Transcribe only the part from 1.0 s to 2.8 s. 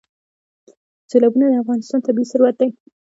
سیلابونه د افغانستان طبعي ثروت دی.